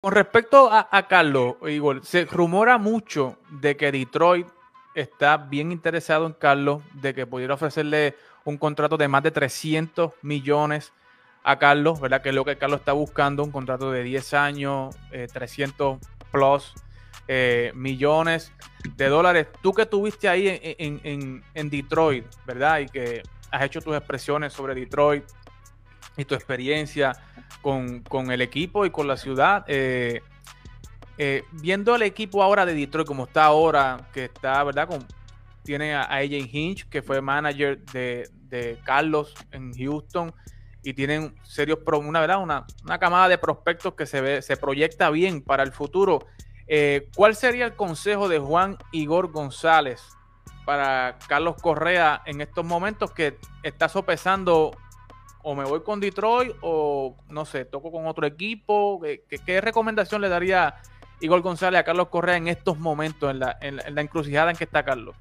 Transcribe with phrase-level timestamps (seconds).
[0.00, 4.46] Con respecto a, Carlos, Igor, se rumora mucho de que Detroit
[4.94, 10.12] está bien interesado en Carlos, de que pudiera ofrecerle un contrato de más de 300
[10.22, 10.94] millones
[11.44, 12.22] a Carlos, ¿verdad?
[12.22, 16.72] Que es lo que Carlos está buscando, un contrato de 10 años, 300 eh, plus
[17.28, 18.54] eh, millones
[18.96, 19.48] de dólares.
[19.60, 20.48] Tú que estuviste ahí
[20.78, 22.78] en, en, Detroit, ¿verdad?
[22.78, 25.24] Y que has hecho tus expresiones sobre Detroit
[26.16, 27.12] y tu experiencia
[27.62, 29.64] con, el equipo y con la ciudad.
[29.68, 30.22] Eh,
[31.18, 34.88] eh, viendo el equipo ahora de Detroit como está ahora, que está, ¿verdad?
[34.88, 35.06] Con,
[35.62, 40.32] tiene a, AJ Hinch, que fue manager de, Carlos en Houston,
[40.82, 42.42] y tienen serios, una, ¿verdad?
[42.42, 46.26] Una, una, camada de prospectos que se, ve, se proyecta bien para el futuro.
[46.66, 50.02] Eh, ¿Cuál sería el consejo de Juan Igor González
[50.64, 54.70] para Carlos Correa en estos momentos que está sopesando
[55.42, 59.00] o me voy con Detroit o no sé, toco con otro equipo.
[59.00, 60.74] ¿Qué, recomendación le daría
[61.20, 64.84] Igor González a Carlos Correa en estos momentos, en la, en, encrucijada en que está
[64.84, 65.16] Carlos?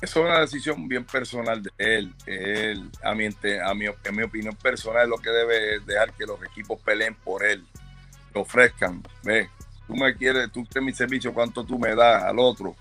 [0.00, 2.14] Es una decisión bien personal de él.
[2.26, 6.80] él a, mi, en mi opinión personal, es lo que debe dejar que los equipos
[6.80, 7.64] peleen por él,
[8.34, 9.02] lo ofrezcan.
[9.22, 9.50] Ve,
[9.86, 12.76] tú me quieres, tú tienes mi servicio, cuánto tú me das al otro.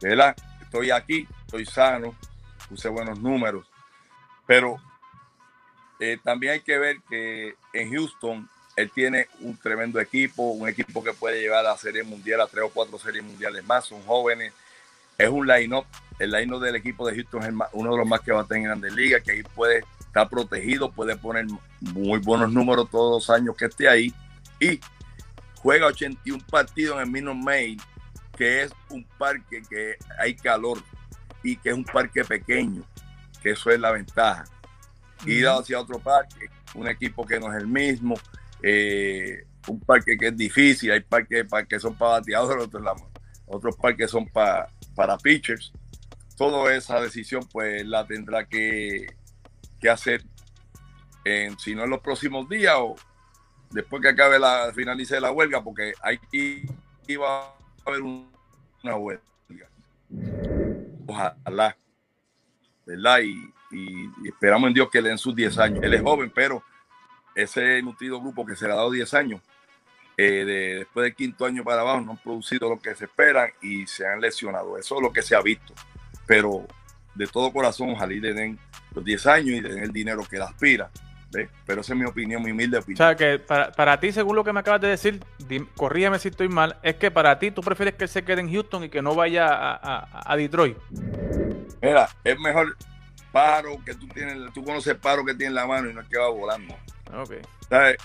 [0.00, 0.36] ¿Verdad?
[0.60, 2.14] Estoy aquí, estoy sano,
[2.68, 3.66] puse buenos números.
[4.46, 4.76] Pero
[6.00, 11.02] eh, también hay que ver que en Houston él tiene un tremendo equipo, un equipo
[11.02, 14.00] que puede llevar a la Serie Mundial, a tres o cuatro series mundiales más, son
[14.02, 14.52] jóvenes.
[15.16, 15.84] Es un line-up,
[16.20, 18.58] el line-up del equipo de Houston es uno de los más que va a tener
[18.58, 21.46] en Grandes Ligas, que ahí puede estar protegido, puede poner
[21.80, 24.14] muy buenos números todos los años que esté ahí.
[24.60, 24.78] Y
[25.56, 27.80] juega 81 partidos en el Minute Maid,
[28.36, 30.80] que es un parque que hay calor
[31.42, 32.84] y que es un parque pequeño,
[33.42, 34.44] que eso es la ventaja
[35.26, 38.14] ir hacia otro parque, un equipo que no es el mismo,
[38.62, 42.82] eh, un parque que es difícil, hay parques que son para bateadores, otros,
[43.46, 45.72] otros parques son para, para pitchers.
[46.36, 49.06] Toda esa decisión pues la tendrá que,
[49.90, 50.24] hacer
[51.24, 52.94] en, si no en los próximos días o
[53.70, 56.62] después que acabe la finalice la huelga, porque aquí
[57.06, 57.54] iba a
[57.86, 59.22] haber una huelga.
[61.06, 61.76] Ojalá,
[62.86, 63.20] ¿verdad?
[63.20, 65.80] Y, y, esperamos en Dios que le den sus 10 años.
[65.82, 66.62] Él es joven, pero
[67.34, 69.40] ese nutrido grupo que se le ha dado 10 años,
[70.16, 73.50] eh, de, después del quinto año para abajo, no han producido lo que se esperan
[73.62, 74.78] y se han lesionado.
[74.78, 75.74] Eso es lo que se ha visto.
[76.26, 76.66] Pero
[77.14, 78.58] de todo corazón, ojalá le den
[78.94, 80.90] los 10 años y le den el dinero que él aspira.
[81.66, 83.04] Pero esa es mi opinión, mi humilde opinión.
[83.04, 85.22] O sea, que para, ti, según lo que me acabas de decir,
[85.76, 88.50] corrígeme si estoy mal, es que para ti tú prefieres que él se quede en
[88.50, 90.78] Houston y que no vaya a, a Detroit.
[91.82, 92.76] Mira, es mejor,
[93.38, 96.00] paro que tú tienes, tú conoces el paro que tiene en la mano y no
[96.00, 96.76] es que va volando.
[97.22, 97.40] Okay.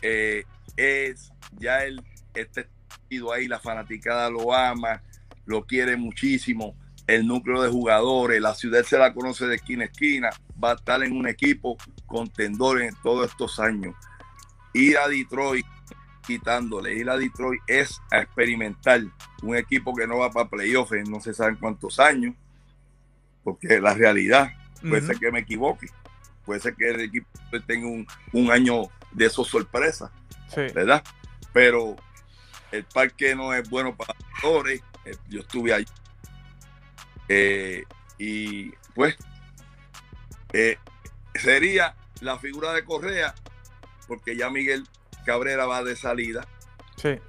[0.03, 0.43] Eh,
[0.77, 2.03] es ya él
[2.35, 2.67] este
[3.09, 5.01] ido ahí, la fanaticada lo ama,
[5.45, 6.75] lo quiere muchísimo,
[7.07, 10.29] el núcleo de jugadores, la ciudad se la conoce de esquina a esquina,
[10.63, 13.95] va a estar en un equipo contendor en todos estos años.
[14.73, 15.65] Ir a Detroit
[16.27, 19.01] quitándole, ir a Detroit es a experimentar
[19.41, 22.35] un equipo que no va para playoffs no se saben cuántos años,
[23.43, 24.51] porque la realidad
[24.87, 25.87] Puede ser que me equivoque.
[26.45, 27.27] Puede ser que el equipo
[27.65, 30.11] tenga un, año de esos sorpresas.
[30.55, 31.03] ¿Verdad?
[31.53, 31.95] Pero
[32.71, 34.81] el parque no es bueno para actores.
[35.05, 35.85] Eh, yo estuve allí.
[37.29, 37.83] Eh,
[38.17, 39.17] y pues
[40.51, 40.77] eh,
[41.33, 43.33] sería la figura de Correa,
[44.07, 44.87] porque ya Miguel
[45.25, 46.47] Cabrera va de salida.
[46.97, 47.19] Sí.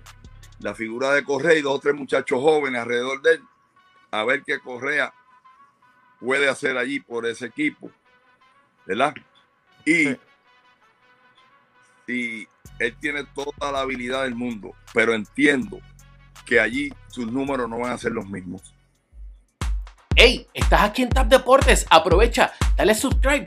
[0.61, 3.43] La figura de Correa y dos o tres muchachos jóvenes alrededor de él.
[4.11, 5.13] A ver qué Correa
[6.25, 7.91] puede hacer allí por ese equipo,
[8.87, 9.15] ¿verdad?
[9.85, 10.17] Y
[12.07, 12.49] si
[12.79, 15.81] él tiene toda la habilidad del mundo, pero entiendo
[16.47, 18.75] que allí sus números no van a ser los mismos.
[20.17, 23.47] Hey, estás aquí en Tap Deportes, aprovecha, dale subscribe